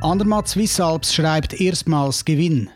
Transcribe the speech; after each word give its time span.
Andermatt 0.00 0.46
Swiss 0.46 0.78
Alps 0.78 1.12
schreibt 1.12 1.60
erstmals 1.60 2.24
Gewinn. 2.24 2.70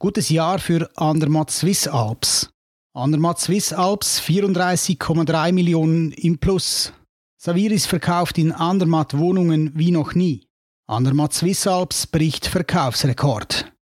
Gutes 0.00 0.30
Jahr 0.30 0.58
für 0.58 0.90
Andermatt 0.96 1.52
Swiss 1.52 1.86
Alps. 1.86 2.50
Andermatt 2.92 3.38
Swiss 3.38 3.72
Alps 3.72 4.20
34,3 4.20 5.52
Millionen 5.52 6.10
im 6.10 6.38
Plus. 6.38 6.92
Saviris 7.36 7.86
verkauft 7.86 8.36
in 8.36 8.50
Andermatt 8.50 9.16
Wohnungen 9.16 9.70
wie 9.76 9.92
noch 9.92 10.14
nie. 10.14 10.48
Andermatt 10.88 11.34
Swiss 11.34 11.68
Alps 11.68 12.08
bricht 12.08 12.48
Verkaufsrekord. 12.48 13.72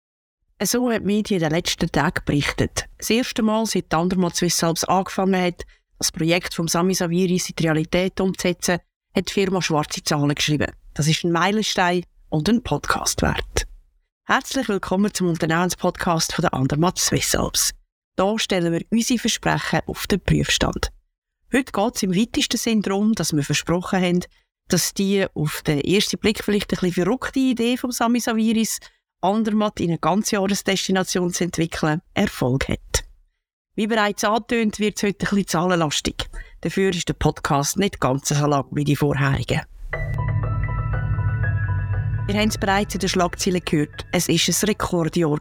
So 0.63 0.91
hat 0.91 1.01
die 1.01 1.05
Medien 1.05 1.39
den 1.39 1.51
letzten 1.51 1.91
Tagen 1.91 2.21
berichtet. 2.23 2.85
Das 2.99 3.09
erste 3.09 3.41
Mal, 3.41 3.65
seit 3.65 3.91
Andermatt 3.95 4.35
Swiss 4.35 4.63
Alps 4.63 4.83
angefangen 4.83 5.41
hat, 5.41 5.63
das 5.97 6.11
Projekt 6.11 6.53
von 6.53 6.67
Sami 6.67 6.93
Saviris 6.93 7.49
in 7.49 7.55
die 7.55 7.63
Realität 7.63 8.21
umzusetzen, 8.21 8.77
hat 9.15 9.29
die 9.29 9.33
Firma 9.33 9.59
schwarze 9.59 10.03
Zahlen 10.03 10.35
geschrieben. 10.35 10.71
Das 10.93 11.07
ist 11.07 11.23
ein 11.23 11.31
Meilenstein 11.31 12.03
und 12.35 12.49
ein 12.49 12.61
Podcast 12.61 13.21
wert. 13.21 13.65
Herzlich 14.27 14.67
willkommen 14.67 15.13
zum 15.13 15.29
Unternehmenspodcast 15.29 16.33
von 16.33 16.43
der 16.43 16.53
Andermatt 16.53 16.99
Swiss 16.99 17.33
Alps. 17.33 17.71
Hier 18.19 18.37
stellen 18.39 18.73
wir 18.73 18.81
unsere 18.91 19.19
Versprechen 19.19 19.79
auf 19.85 20.05
den 20.07 20.19
Prüfstand. 20.19 20.91
Heute 21.53 21.71
geht 21.71 21.95
es 21.95 22.03
im 22.03 22.13
weitesten 22.13 22.57
Sinn 22.57 22.81
darum, 22.81 23.13
dass 23.13 23.33
wir 23.33 23.41
versprochen 23.41 24.01
haben, 24.01 24.19
dass 24.67 24.93
die 24.93 25.25
auf 25.33 25.61
den 25.61 25.79
ersten 25.79 26.19
Blick 26.19 26.43
vielleicht 26.43 26.73
ein 26.73 26.79
bisschen 26.81 27.05
verrückte 27.05 27.39
Idee 27.39 27.77
von 27.77 27.91
Sami 27.91 28.19
Saviris, 28.19 28.79
Andermatt 29.21 29.79
in 29.79 29.91
eine 29.91 29.99
ganze 29.99 30.35
Jahresdestination 30.35 31.31
zu 31.31 31.45
entwickeln, 31.45 32.01
Erfolg 32.15 32.67
hat. 32.67 33.05
Wie 33.75 33.87
bereits 33.87 34.25
angetönt, 34.25 34.79
wird 34.79 34.97
es 34.97 35.03
heute 35.03 35.25
ein 35.25 35.29
bisschen 35.29 35.47
zahlenlastig. 35.47 36.29
Dafür 36.59 36.89
ist 36.89 37.07
der 37.07 37.13
Podcast 37.13 37.77
nicht 37.77 38.01
ganz 38.01 38.27
so 38.27 38.45
lang 38.45 38.65
wie 38.71 38.83
die 38.83 38.97
vorherigen. 38.97 39.61
Wir 42.27 42.39
haben 42.39 42.49
es 42.49 42.57
bereits 42.57 42.95
in 42.95 42.99
den 42.99 43.09
Schlagzeilen 43.09 43.61
gehört. 43.63 44.07
Es 44.11 44.27
war 44.27 44.33
ein 44.35 44.67
Rekordjahr. 44.67 45.37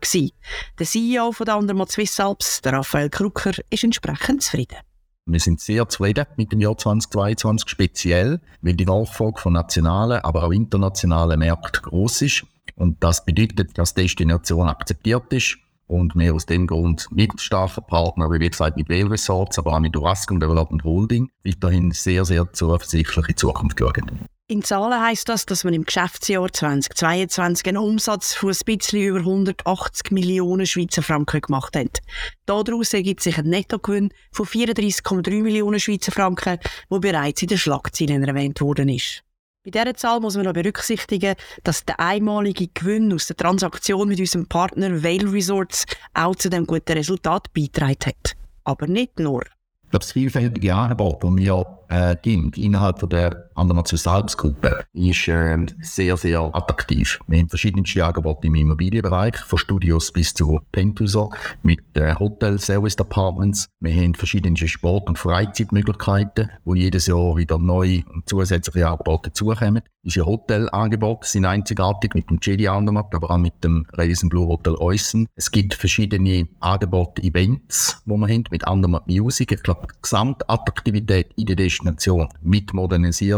Der 0.79 0.87
CEO 0.87 1.33
von 1.33 1.47
der 1.47 1.55
Andermatt 1.55 1.91
Swiss 1.91 2.21
Alps, 2.21 2.61
der 2.61 2.75
Raphael 2.75 3.09
Krucker, 3.09 3.53
ist 3.71 3.85
entsprechend 3.85 4.43
zufrieden. 4.43 4.77
Wir 5.25 5.41
sind 5.41 5.63
sehr 5.63 5.89
zufrieden 5.89 6.27
mit 6.37 6.53
dem 6.53 6.61
Jahr 6.61 6.77
2022, 6.77 7.71
speziell, 7.71 8.39
weil 8.61 8.75
die 8.75 8.85
Nachfrage 8.85 9.41
von 9.41 9.55
nationalen, 9.55 10.21
aber 10.21 10.45
auch 10.45 10.51
internationalen 10.51 11.39
Märkten 11.39 11.83
groß 11.85 12.21
ist. 12.21 12.45
Und 12.77 13.03
das 13.03 13.25
bedeutet, 13.25 13.79
dass 13.79 13.95
die 13.95 14.03
Destination 14.03 14.69
akzeptiert 14.69 15.33
ist 15.33 15.57
und 15.87 16.15
wir 16.15 16.35
aus 16.35 16.45
dem 16.45 16.67
Grund 16.67 17.09
mit 17.11 17.41
starken 17.41 17.87
Partnern, 17.87 18.31
wie 18.31 18.47
gesagt 18.47 18.77
mit 18.77 18.91
Whale 18.91 19.11
Resorts, 19.11 19.59
aber 19.59 19.73
auch 19.73 19.81
mit 19.81 19.97
Urascom 19.97 20.39
Development 20.39 20.85
Holding, 20.85 21.31
weiterhin 21.45 21.93
sehr, 21.93 22.27
sehr 22.27 22.53
zuversichtliche 22.53 23.35
Zukunft 23.37 23.79
schauen. 23.79 24.29
In 24.47 24.63
Zahlen 24.63 25.01
heisst 25.01 25.31
das, 25.31 25.47
dass 25.47 25.65
man 25.65 25.73
im 25.73 25.87
Geschäftsjahr 25.87 26.53
2022 26.53 27.67
einen 27.67 27.79
Umsatz 27.79 28.35
von 28.35 28.51
ein 28.51 28.59
bisschen 28.67 29.01
über 29.01 29.21
180 29.21 30.11
Millionen 30.11 30.67
Schweizer 30.67 31.03
Franken 31.03 31.41
gemacht 31.41 31.75
hat. 31.75 32.01
Daraus 32.45 32.93
ergibt 32.93 33.23
sich 33.23 33.39
ein 33.39 33.47
Nettogewinn 33.47 34.11
von 34.33 34.45
34,3 34.45 35.43
Millionen 35.43 35.81
Schweizer 35.81 36.13
Franken, 36.13 36.59
wo 36.91 36.99
bereits 36.99 37.41
in 37.41 37.49
den 37.49 37.57
Schlagzeilen 37.57 38.23
erwähnt 38.23 38.61
worden 38.61 38.91
ist. 38.91 39.23
Bei 39.65 39.71
dieser 39.71 39.95
Zahl 39.95 40.21
muss 40.21 40.37
man 40.37 40.45
noch 40.45 40.53
berücksichtigen, 40.53 41.37
dass 41.63 41.87
der 41.87 41.99
einmalige 41.99 42.69
Gewinn 42.69 43.15
aus 43.15 43.29
der 43.29 43.37
Transaktion 43.37 44.09
mit 44.09 44.21
unserem 44.21 44.47
Partner 44.47 45.03
Vale 45.03 45.33
Resorts 45.33 45.87
auch 46.13 46.37
zu 46.37 46.51
dem 46.51 46.67
guten 46.67 46.93
Resultat 46.93 47.51
beigetragen 47.55 47.97
hat. 48.05 48.37
Aber 48.65 48.89
nicht 48.89 49.19
nur. 49.19 49.45
Das 49.91 50.13
vielfältige 50.13 50.75
Angebot, 50.75 51.23
das 51.23 51.37
wir 51.37 51.79
äh, 51.89 52.17
innerhalb 52.57 53.09
der 53.09 53.49
anderen 53.55 53.85
Salzgruppe 53.85 54.85
ist 54.93 55.29
äh, 55.29 55.57
sehr, 55.81 56.17
sehr 56.17 56.41
attraktiv. 56.55 57.19
Wir 57.27 57.39
haben 57.39 57.49
verschiedenste 57.49 58.05
Angebote 58.05 58.47
im 58.47 58.55
Immobilienbereich, 58.55 59.37
von 59.37 59.59
Studios 59.59 60.13
bis 60.13 60.35
zu 60.35 60.61
Penthäusern 60.73 61.31
mit 61.63 61.81
äh, 61.95 62.15
Hotel 62.15 62.59
Service 62.59 62.97
Apartments. 62.99 63.69
Wir 63.81 63.95
haben 63.95 64.15
verschiedene 64.15 64.57
Sport- 64.57 65.09
und 65.09 65.19
Freizeitmöglichkeiten, 65.19 66.51
wo 66.65 66.75
jedes 66.75 67.07
Jahr 67.07 67.37
wieder 67.37 67.59
neue 67.59 68.03
und 68.13 68.29
zusätzliche 68.29 68.89
Angebote 68.89 69.31
dazukommen. 69.31 69.83
Unsere 70.05 70.27
Hotelangebote 70.27 71.27
sind 71.27 71.47
einzigartig 71.47 72.15
mit 72.15 72.29
dem 72.29 72.39
Jedi 72.43 72.69
Andermatt, 72.69 73.15
aber 73.15 73.31
auch 73.31 73.39
mit 73.39 73.65
dem 73.65 73.87
Radisson 73.93 74.29
Blue 74.29 74.47
Hotel 74.47 74.75
Eusen. 74.79 75.29
Es 75.35 75.51
gibt 75.51 75.73
verschiedene 75.73 76.47
Angebote, 76.61 77.23
Events, 77.23 78.03
die 78.05 78.11
wir 78.11 78.29
haben 78.29 78.45
mit 78.51 78.67
Andermatt 78.67 79.07
Music. 79.07 79.53
Ich 79.53 79.63
glaube, 79.63 79.87
die 79.91 80.03
Gesamtattraktivität 80.03 81.33
in 81.37 81.47
der 81.47 81.57
Destination 81.57 82.29
mit 82.43 82.75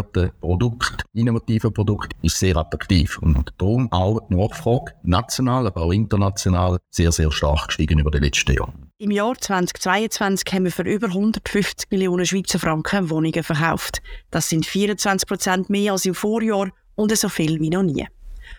modernisierten 0.07 0.41
Produkten, 0.41 0.97
innovativen 1.13 1.73
Produkten, 1.73 2.17
ist 2.23 2.39
sehr 2.39 2.57
attraktiv. 2.57 3.19
Und 3.19 3.53
darum 3.59 3.91
auch 3.93 4.21
die 4.29 4.37
Nachfrage, 4.37 4.93
national, 5.03 5.67
aber 5.67 5.83
auch 5.83 5.93
international, 5.93 6.79
sehr, 6.91 7.13
sehr 7.13 7.31
stark 7.31 7.69
gestiegen 7.69 7.99
über 7.99 8.11
die 8.11 8.19
letzten 8.19 8.55
Jahre. 8.55 8.73
Im 8.99 9.11
Jahr 9.11 9.35
2022 9.37 10.53
haben 10.53 10.65
wir 10.65 10.73
für 10.73 10.83
über 10.83 11.09
150 11.09 11.91
Millionen 11.91 12.25
Schweizer 12.25 12.59
Franken 12.59 13.11
Wohnungen 13.11 13.43
verkauft. 13.43 14.01
Das 14.31 14.49
sind 14.49 14.65
24 14.65 15.29
Prozent 15.29 15.71
mehr 15.71 15.93
als 15.93 16.07
im 16.07 16.15
Vorjahr 16.15 16.71
und 16.95 17.17
so 17.17 17.29
viel 17.29 17.61
wie 17.61 17.71
noch 17.71 17.83
nie. 17.83 18.07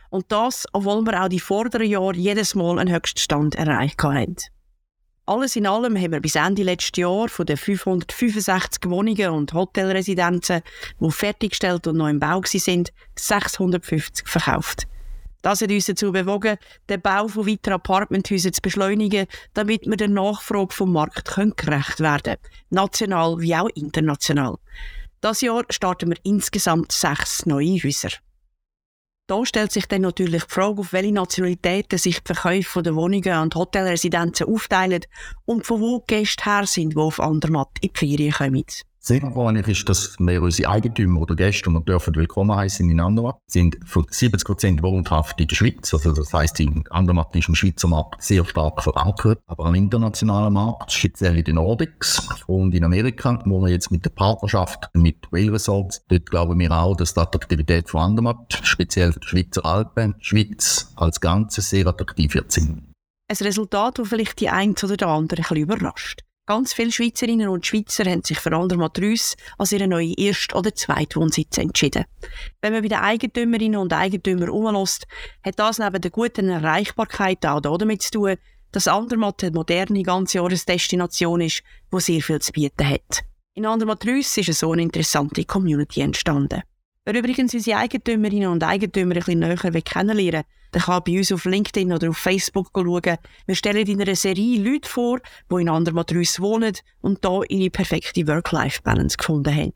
Und 0.09 0.31
das, 0.31 0.65
obwohl 0.73 1.01
wir 1.05 1.23
auch 1.23 1.29
die 1.29 1.39
vorderen 1.39 1.87
Jahre 1.87 2.15
jedes 2.15 2.55
Mal 2.55 2.77
einen 2.77 2.93
Höchststand 2.93 3.55
erreicht 3.55 4.01
haben. 4.03 4.35
Alles 5.29 5.57
in 5.57 5.67
allem 5.67 5.97
haben 5.97 6.13
wir 6.13 6.21
bis 6.21 6.35
Ende 6.35 6.63
letzten 6.63 7.01
Jahr 7.01 7.27
von 7.27 7.45
den 7.45 7.57
565 7.57 8.89
Wohnungen 8.89 9.29
und 9.31 9.51
Hotelresidenzen, 9.51 10.61
die 11.01 11.11
fertiggestellt 11.11 11.85
und 11.85 11.97
noch 11.97 12.07
im 12.07 12.17
Bau 12.17 12.41
sind, 12.45 12.93
650 13.17 14.25
verkauft. 14.25 14.87
Das 15.41 15.59
hat 15.59 15.69
uns 15.69 15.87
dazu 15.87 16.13
bewogen, 16.13 16.55
den 16.87 17.01
Bau 17.01 17.27
von 17.27 17.45
weiteren 17.45 17.73
Apartmenthäusern 17.73 18.53
zu 18.53 18.61
beschleunigen, 18.61 19.27
damit 19.53 19.85
wir 19.85 19.97
der 19.97 20.07
Nachfrage 20.07 20.73
vom 20.73 20.93
Markt 20.93 21.25
gerecht 21.25 21.99
werden 21.99 22.23
können, 22.23 22.53
national 22.69 23.41
wie 23.41 23.53
auch 23.53 23.67
international. 23.75 24.55
Das 25.19 25.41
Jahr 25.41 25.65
starten 25.69 26.09
wir 26.09 26.17
insgesamt 26.23 26.93
sechs 26.93 27.45
neue 27.45 27.83
Häuser. 27.83 28.11
Da 29.27 29.45
stellt 29.45 29.73
sich 29.73 29.85
dann 29.87 30.03
natürlich 30.03 30.45
die 30.45 30.53
Frage, 30.53 30.79
auf 30.79 30.93
welche 30.93 31.11
Nationalitäten 31.11 31.99
sich 31.99 32.23
die 32.23 32.33
Verkäufe 32.33 32.81
der 32.81 32.95
Wohnungen 32.95 33.41
und 33.41 33.55
Hotelresidenzen 33.55 34.47
aufteilen 34.47 35.01
und 35.43 35.65
von 35.65 35.81
wo 35.81 35.99
die 35.99 36.15
Gäste 36.15 36.45
her 36.45 36.65
sind, 36.65 36.93
die 36.93 36.97
auf 36.97 37.19
Andermatt 37.19 37.71
in 37.81 37.89
die 37.93 37.99
Ferien 37.99 38.31
kommen. 38.31 38.63
Wahrscheinlich 39.09 39.67
ist, 39.69 39.87
dass 39.87 40.17
wir 40.19 40.41
unsere 40.41 40.69
Eigentümer 40.69 41.21
oder 41.21 41.33
Gäste, 41.33 41.69
die 41.69 41.75
wir 41.75 41.79
dürfen 41.79 42.13
willkommen 42.15 42.53
heißen 42.53 42.89
in 42.89 42.99
Andermatt, 42.99 43.37
sind 43.47 43.77
von 43.85 44.05
70 44.09 44.43
Prozent 44.43 44.83
wohnhaft 44.83 45.39
in 45.39 45.47
der 45.47 45.55
Schweiz. 45.55 45.93
Also 45.93 46.11
das 46.11 46.33
heisst, 46.33 46.59
in 46.59 46.83
Andermatt 46.89 47.33
ist 47.33 47.47
im 47.47 47.55
Schweizer 47.55 47.87
Markt 47.87 48.21
sehr 48.21 48.43
stark 48.43 48.83
verankert, 48.83 49.39
aber 49.45 49.65
am 49.65 49.75
internationalen 49.75 50.51
Markt, 50.51 50.91
speziell 50.91 51.37
in 51.37 51.45
den 51.45 51.55
Nordics 51.55 52.27
und 52.47 52.75
in 52.75 52.83
Amerika, 52.83 53.41
wo 53.45 53.61
wir 53.61 53.69
jetzt 53.69 53.91
mit 53.91 54.03
der 54.03 54.09
Partnerschaft 54.09 54.89
mit 54.93 55.31
Whale 55.31 55.53
Resorts, 55.53 56.03
dort 56.09 56.29
glauben 56.29 56.59
wir 56.59 56.71
auch, 56.71 56.97
dass 56.97 57.13
die 57.13 57.21
Attraktivität 57.21 57.89
von 57.89 58.01
Andermatt, 58.01 58.59
speziell 58.63 59.13
für 59.13 59.21
die 59.21 59.27
Schweizer 59.27 59.65
Alpen, 59.65 60.15
Schweiz 60.19 60.91
als 60.97 61.21
Ganzes 61.21 61.69
sehr 61.69 61.87
attraktiv 61.87 62.33
wird. 62.33 62.57
Ein 62.57 63.37
Resultat, 63.39 63.99
das 63.99 64.09
vielleicht 64.09 64.41
die 64.41 64.49
eine 64.49 64.73
oder 64.73 65.07
andere 65.07 65.39
ein 65.39 65.43
bisschen 65.43 65.57
überrascht. 65.57 66.26
Ganz 66.47 66.71
viele 66.71 66.93
Schweizerinnen 66.93 67.49
und 67.49 67.65
Schweizer 67.65 68.05
haben 68.05 68.23
sich 68.23 68.39
für 68.39 68.53
Andermatt 68.53 68.97
Rüss 68.99 69.35
als 69.57 69.73
ihre 69.73 69.85
neue 69.85 70.13
Erst- 70.17 70.55
oder 70.55 70.73
Zweitwohnsitz 70.73 71.57
entschieden. 71.57 72.05
Wenn 72.61 72.71
man 72.71 72.83
bei 72.83 72.87
den 72.87 72.99
Eigentümerinnen 72.99 73.81
und 73.81 73.91
Eigentümern 73.91 74.49
umlässt, 74.49 75.07
hat 75.43 75.59
das 75.59 75.77
neben 75.77 75.99
der 75.99 76.09
guten 76.09 76.47
Erreichbarkeit 76.47 77.45
auch 77.45 77.59
damit 77.59 78.01
zu 78.01 78.11
tun, 78.11 78.35
dass 78.71 78.87
Andermatt 78.87 79.43
eine 79.43 79.51
moderne 79.51 80.01
Ganzjahresdestination 80.03 81.41
ist, 81.41 81.63
die 81.93 81.99
sehr 81.99 82.21
viel 82.21 82.39
zu 82.39 82.53
bieten 82.53 82.89
hat. 82.89 83.25
In 83.53 83.65
Andermatt 83.65 84.05
Rüss 84.05 84.37
ist 84.37 84.53
so 84.57 84.71
eine 84.71 84.83
interessante 84.83 85.43
Community 85.43 85.99
entstanden. 85.99 86.63
Wer 87.07 87.15
übrigens 87.15 87.53
unsere 87.53 87.77
Eigentümerinnen 87.77 88.49
und 88.49 88.61
Eigentümer 88.65 89.15
ein 89.15 89.19
bisschen 89.19 89.39
näher 89.39 89.81
kennenlernen 89.81 90.43
der 90.73 90.81
kann 90.81 91.01
bei 91.05 91.17
uns 91.17 91.31
auf 91.31 91.45
LinkedIn 91.45 91.93
oder 91.93 92.09
auf 92.09 92.17
Facebook 92.17 92.71
schauen. 92.75 93.17
Wir 93.45 93.55
stellen 93.55 93.87
in 93.87 94.01
einer 94.01 94.17
Serie 94.17 94.59
Leute 94.61 94.89
vor, 94.89 95.19
die 95.49 95.61
in 95.61 95.69
Andermatt 95.69 96.13
wohnen 96.13 96.73
und 96.99 97.25
hier 97.25 97.43
ihre 97.47 97.69
perfekte 97.69 98.27
Work-Life-Balance 98.27 99.15
gefunden 99.15 99.55
haben. 99.55 99.71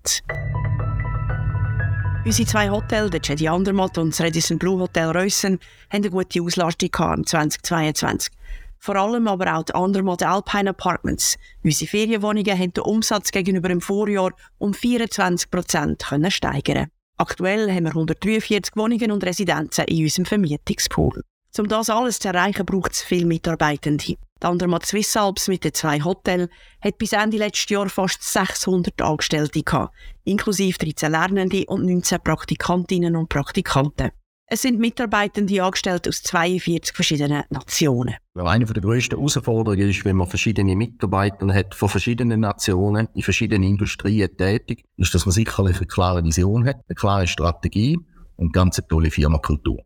Unsere 2.26 2.50
zwei 2.50 2.70
Hotels, 2.70 3.12
der 3.12 3.22
Jedi 3.24 3.48
Andermatt 3.48 3.98
und 3.98 4.10
das 4.10 4.20
Radisson 4.20 4.60
Blue 4.60 4.82
Hotel 4.82 5.12
Reussen, 5.12 5.58
haben 5.90 6.04
eine 6.04 6.10
gute 6.10 6.42
Auslastung 6.42 6.90
im 7.16 7.26
2022. 7.26 8.30
Vor 8.78 8.98
allem 8.98 9.30
aber 9.30 9.56
auch 9.56 9.64
die 9.64 9.74
Andermatt 9.74 10.22
Alpine 10.24 10.72
Apartments. 10.72 11.38
Unsere 11.64 11.90
Ferienwohnungen 11.90 12.60
haben 12.60 12.74
den 12.74 12.84
Umsatz 12.84 13.32
gegenüber 13.32 13.70
dem 13.70 13.80
Vorjahr 13.80 14.34
um 14.58 14.74
24 14.74 15.50
Prozent 15.50 16.04
steigern 16.28 16.88
Aktuell 17.22 17.72
haben 17.72 17.84
wir 17.84 17.92
143 17.92 18.76
Wohnungen 18.76 19.12
und 19.12 19.24
Residenzen 19.24 19.86
in 19.86 20.06
unserem 20.06 20.26
Vermietungspool. 20.26 21.22
Um 21.56 21.68
das 21.68 21.92
alles 21.92 22.18
zu 22.18 22.30
erreichen, 22.30 22.66
braucht 22.66 22.94
es 22.94 23.04
viele 23.04 23.28
Mitarbeitende. 23.28 24.04
Die 24.04 24.18
Andermatt 24.42 24.88
Swiss 24.88 25.16
Alps 25.16 25.48
mit 25.48 25.64
den 25.64 25.76
zwei 25.76 26.02
Hotels 26.04 26.50
hat 26.84 26.98
bis 26.98 27.14
Ende 27.14 27.38
letztes 27.38 27.70
Jahr 27.70 27.90
fast 27.90 28.24
600 28.24 29.00
Angestellte 29.04 29.62
gehabt, 29.62 29.94
inklusive 30.24 30.80
13 30.80 31.12
Lernende 31.12 31.64
und 31.68 31.86
19 31.86 32.22
Praktikantinnen 32.24 33.16
und 33.16 33.30
Praktikanten. 33.30 34.10
Es 34.54 34.64
sind 34.64 34.80
Mitarbeitende 34.80 35.64
angestellt 35.64 36.10
aus 36.10 36.24
42 36.24 36.94
verschiedenen 36.94 37.44
Nationen. 37.52 38.16
Eine 38.36 38.66
der 38.66 38.82
grössten 38.82 39.16
Herausforderungen 39.16 39.90
ist, 39.90 40.04
wenn 40.04 40.18
man 40.18 40.28
verschiedene 40.28 40.76
Mitarbeiter 40.76 41.54
hat 41.54 41.74
von 41.74 41.88
verschiedenen 41.88 42.42
Nationen 42.42 43.08
in 43.14 43.24
verschiedenen 43.24 43.64
Industrien 43.64 44.28
tätig, 44.36 44.84
ist, 44.98 45.16
dass 45.16 45.26
man 45.26 45.32
sicherlich 45.32 45.78
eine 45.78 45.88
klare 45.88 46.22
Vision 46.26 46.66
hat, 46.66 46.82
eine 46.90 46.96
klare 46.98 47.28
Strategie 47.28 47.98
und 48.36 48.52
ganz 48.52 48.78
eine 48.78 48.90
tolle 48.90 49.10
Firmenkultur. 49.10 49.78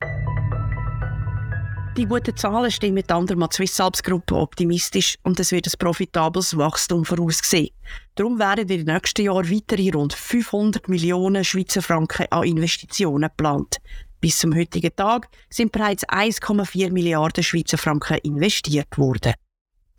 Die 1.96 2.06
guten 2.08 2.36
Zahlen 2.36 2.72
stimmen 2.72 3.04
die 3.08 3.14
Andermatt 3.14 3.54
Swiss 3.54 3.80
Alps 3.80 4.04
Gruppe 4.04 4.36
optimistisch 4.36 5.16
und 5.24 5.40
es 5.40 5.54
wird 5.54 5.68
ein 5.68 5.80
profitables 5.80 6.58
Wachstum 6.58 7.06
vorausgesehen. 7.06 7.70
Darum 8.16 8.38
werden 8.38 8.68
in 8.68 8.86
den 8.86 8.94
nächsten 8.94 9.22
Jahren 9.22 9.50
weitere 9.50 9.92
rund 9.92 10.12
500 10.12 10.90
Millionen 10.90 11.46
Schweizer 11.46 11.82
Franken 11.82 12.26
an 12.32 12.44
Investitionen 12.44 13.30
geplant. 13.30 13.78
Bis 14.26 14.40
zum 14.40 14.56
heutigen 14.56 14.90
Tag 14.96 15.30
sind 15.52 15.72
bereits 15.72 16.04
1,4 16.10 16.92
Milliarden 16.92 17.44
Schweizer 17.44 17.78
Franken 17.78 18.18
investiert 18.24 18.98
worden. 18.98 19.34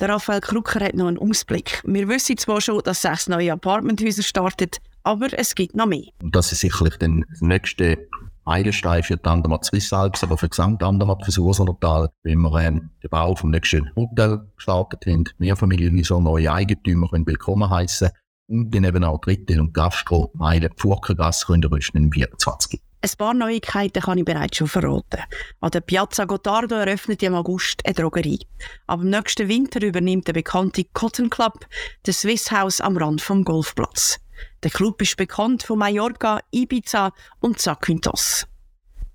Der 0.00 0.08
Raphael 0.08 0.40
Krucker 0.40 0.84
hat 0.84 0.94
noch 0.94 1.06
einen 1.06 1.16
Ausblick. 1.16 1.80
Wir 1.86 2.08
wissen 2.08 2.36
zwar 2.36 2.60
schon, 2.60 2.82
dass 2.82 3.02
sechs 3.02 3.28
neue 3.28 3.52
Apartmenthäuser 3.52 4.24
starten, 4.24 4.70
aber 5.04 5.28
es 5.30 5.54
gibt 5.54 5.76
noch 5.76 5.86
mehr. 5.86 6.08
Das 6.24 6.50
ist 6.50 6.58
sicherlich 6.58 6.96
der 6.96 7.10
nächste 7.38 8.08
Meilenstein 8.44 9.04
für 9.04 9.16
die 9.16 9.28
Andermatt 9.28 9.64
Swiss 9.64 9.92
Alps, 9.92 10.24
aber 10.24 10.36
für 10.36 10.48
gesamte 10.48 10.84
Andermatt, 10.84 11.20
für 11.20 11.30
das 11.30 11.38
Ursonertal, 11.38 12.08
wenn 12.24 12.40
wir 12.40 12.60
ähm, 12.60 12.90
den 13.04 13.10
Bau 13.10 13.36
vom 13.36 13.50
nächsten 13.50 13.94
Hotel 13.94 14.40
gestartet 14.56 15.06
haben, 15.06 15.22
Mehrfamilienhäuser, 15.38 16.18
neue 16.18 16.50
Eigentümer 16.50 17.08
können 17.10 17.28
willkommen 17.28 17.70
heißen 17.70 18.10
und 18.48 18.74
dann 18.74 18.82
eben 18.82 19.04
auch 19.04 19.20
Dritte 19.20 19.60
und 19.60 19.72
Gastro, 19.72 20.32
Meile, 20.34 20.70
Furkengasse 20.76 21.46
können 21.46 21.62
rüsten 21.62 22.02
im 22.02 22.10
24. 22.10 22.80
Ein 23.02 23.10
paar 23.18 23.34
Neuigkeiten 23.34 24.02
kann 24.02 24.18
ich 24.18 24.24
bereits 24.24 24.56
schon 24.56 24.68
verraten. 24.68 25.22
An 25.60 25.70
der 25.70 25.80
Piazza 25.80 26.24
Gottardo 26.24 26.74
eröffnet 26.74 27.22
im 27.22 27.34
August 27.34 27.84
eine 27.84 27.94
Drogerie. 27.94 28.40
Ab 28.86 29.00
dem 29.00 29.10
nächsten 29.10 29.48
Winter 29.48 29.82
übernimmt 29.82 30.26
der 30.26 30.32
bekannte 30.32 30.84
Cotton 30.92 31.30
Club 31.30 31.66
das 32.02 32.22
Swiss 32.22 32.50
House 32.50 32.80
am 32.80 32.96
Rand 32.96 33.20
vom 33.20 33.44
Golfplatz. 33.44 34.18
Der 34.62 34.70
Club 34.70 35.00
ist 35.02 35.16
bekannt 35.16 35.62
von 35.62 35.78
Mallorca, 35.78 36.40
Ibiza 36.50 37.12
und 37.40 37.60
Zakynthos. 37.60 38.46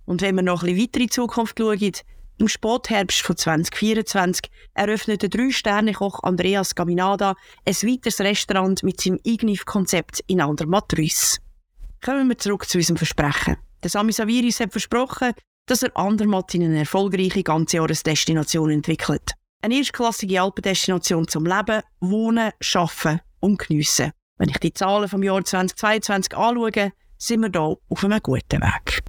Und 0.05 0.21
wenn 0.21 0.35
wir 0.35 0.43
noch 0.43 0.63
ein 0.63 0.67
bisschen 0.67 0.81
weiter 0.81 0.99
in 0.99 1.07
die 1.07 1.09
Zukunft 1.09 1.57
schauen, 1.59 1.91
im 2.37 2.47
Spätherbst 2.47 3.21
von 3.21 3.37
2024 3.37 4.49
eröffnet 4.73 5.21
der 5.21 5.29
Drei-Sterne-Koch 5.29 6.23
Andreas 6.23 6.73
Gaminada 6.73 7.35
ein 7.65 7.75
weiteres 7.75 8.19
Restaurant 8.19 8.81
mit 8.83 8.99
seinem 8.99 9.19
Ignif-Konzept 9.23 10.23
in 10.27 10.41
Andermatt 10.41 10.91
Ruiz. 10.97 11.39
Kommen 12.03 12.27
wir 12.29 12.37
zurück 12.37 12.67
zu 12.67 12.79
unserem 12.79 12.97
Versprechen. 12.97 13.57
Der 13.83 13.89
Sami 13.89 14.11
Saviris 14.11 14.59
hat 14.59 14.71
versprochen, 14.71 15.33
dass 15.65 15.83
er 15.83 15.95
Andermatt 15.95 16.53
in 16.53 16.63
eine 16.63 16.79
erfolgreiche 16.79 17.43
Ganzjahresdestination 17.43 18.69
entwickelt. 18.69 19.33
Eine 19.63 19.75
erstklassige 19.75 20.41
Alpendestination 20.41 21.27
zum 21.27 21.45
Leben, 21.45 21.81
Wohnen, 21.99 22.51
Arbeiten 22.73 23.21
und 23.39 23.59
Geniessen. 23.59 24.11
Wenn 24.37 24.49
ich 24.49 24.57
die 24.57 24.73
Zahlen 24.73 25.07
vom 25.07 25.23
Jahr 25.23 25.43
2022 25.43 26.35
anschaue, 26.35 26.91
sind 27.17 27.41
wir 27.41 27.49
hier 27.51 27.77
auf 27.89 28.03
einem 28.03 28.19
guten 28.21 28.61
Weg. 28.61 29.03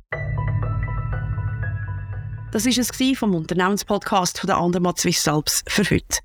Das 2.52 2.66
war 2.66 3.10
es 3.10 3.18
vom 3.18 3.34
Unternehmenspodcast 3.34 4.46
der 4.46 4.58
Andermatt 4.58 4.98
Swiss 4.98 5.26
Alps 5.26 5.64
für 5.66 5.84
heute. 5.84 6.18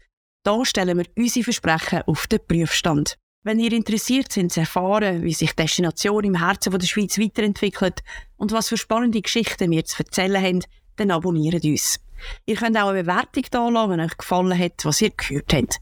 Hier 0.45 0.65
stellen 0.65 0.97
wir 0.97 1.05
unsere 1.17 1.45
Versprechen 1.45 2.01
auf 2.05 2.27
den 2.27 2.39
Prüfstand. 2.45 3.17
Wenn 3.47 3.59
ihr 3.59 3.71
interessiert 3.71 4.33
sind 4.33 4.51
zu 4.51 4.59
erfahren, 4.59 5.23
wie 5.23 5.33
sich 5.33 5.51
die 5.51 5.63
Destination 5.63 6.25
im 6.25 6.35
Herzen 6.35 6.77
der 6.77 6.85
Schweiz 6.85 7.17
weiterentwickelt 7.17 8.03
und 8.35 8.51
was 8.51 8.67
für 8.67 8.75
spannende 8.75 9.21
Geschichten 9.21 9.71
wir 9.71 9.85
zu 9.85 10.03
erzählen 10.03 10.43
haben, 10.43 10.63
dann 10.97 11.11
abonniert 11.11 11.63
uns. 11.63 12.01
Ihr 12.45 12.57
könnt 12.57 12.75
auch 12.75 12.89
eine 12.89 13.03
Bewertung 13.03 13.45
da 13.49 13.69
lassen, 13.69 13.91
wenn 13.91 14.01
euch 14.01 14.17
gefallen 14.17 14.59
hat, 14.59 14.83
was 14.83 15.01
ihr 15.01 15.11
gehört 15.11 15.53
habt. 15.53 15.77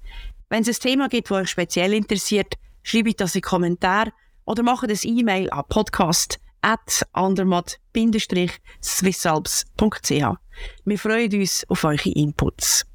Wenn 0.48 0.62
es 0.62 0.68
ein 0.68 0.76
Thema 0.76 1.10
gibt, 1.10 1.32
das 1.32 1.40
euch 1.40 1.50
speziell 1.50 1.96
interessiert, 1.96 2.54
schreibt 2.84 3.20
das 3.20 3.34
in 3.34 3.42
Kommentar 3.42 4.14
oder 4.46 4.62
macht 4.62 4.88
ein 4.88 5.00
E-Mail 5.02 5.50
an 5.50 5.64
podcast 5.68 6.40
swissalps.ch. 8.80 10.38
Wir 10.86 11.00
freuen 11.00 11.34
uns 11.34 11.66
auf 11.68 11.84
eure 11.84 12.10
Inputs. 12.12 12.86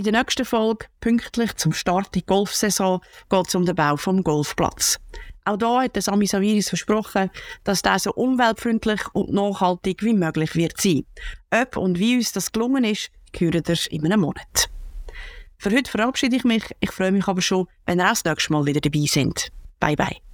In 0.00 0.04
der 0.04 0.14
nächsten 0.14 0.46
Folge, 0.46 0.86
pünktlich 1.02 1.56
zum 1.56 1.74
Start 1.74 2.14
der 2.14 2.22
Golfsaison, 2.22 3.02
geht 3.28 3.48
es 3.48 3.54
um 3.54 3.66
den 3.66 3.74
Bau 3.74 3.98
vom 3.98 4.24
Golfplatz. 4.24 4.98
Auch 5.44 5.58
da 5.58 5.82
hat 5.82 5.94
der 5.94 6.00
Sami 6.00 6.26
Saviris 6.26 6.70
versprochen, 6.70 7.28
dass 7.64 7.82
der 7.82 7.98
so 7.98 8.10
umweltfreundlich 8.14 9.02
und 9.12 9.30
nachhaltig 9.30 10.02
wie 10.02 10.14
möglich 10.14 10.56
wird 10.56 10.80
sein. 10.80 11.04
Ob 11.50 11.76
und 11.76 11.98
wie 11.98 12.16
uns 12.16 12.32
das 12.32 12.50
gelungen 12.50 12.84
ist, 12.84 13.10
hören 13.36 13.62
ihr 13.68 13.92
in 13.92 14.06
einem 14.06 14.22
Monat. 14.22 14.70
Für 15.58 15.70
heute 15.70 15.90
verabschiede 15.90 16.36
ich 16.36 16.44
mich. 16.44 16.64
Ich 16.80 16.92
freue 16.92 17.12
mich 17.12 17.28
aber 17.28 17.42
schon, 17.42 17.66
wenn 17.84 18.00
ihr 18.00 18.06
auch 18.06 18.12
das 18.12 18.24
nächste 18.24 18.54
Mal 18.54 18.64
wieder 18.64 18.80
dabei 18.80 19.04
sind. 19.04 19.52
Bye 19.80 19.96
bye. 19.96 20.29